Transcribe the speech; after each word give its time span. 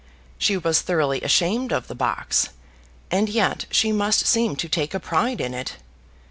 She 0.39 0.57
was 0.57 0.81
thoroughly 0.81 1.21
ashamed 1.21 1.71
of 1.71 1.87
the 1.87 1.93
box, 1.93 2.49
and 3.11 3.29
yet 3.29 3.65
she 3.69 3.91
must 3.91 4.25
seem 4.25 4.55
to 4.55 4.67
take 4.67 4.95
a 4.95 4.99
pride 4.99 5.39
in 5.39 5.53
it. 5.53 5.75